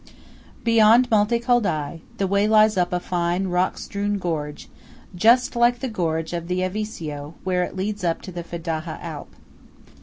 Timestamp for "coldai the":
1.37-2.25